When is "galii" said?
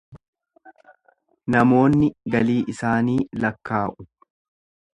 2.37-2.57